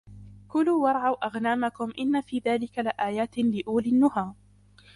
[0.47, 4.33] كُلُوا وَارْعَوْا أَنْعَامَكُمْ إِنَّ فِي ذَلِكَ لَآيَاتٍ لِأُولِي النُّهَى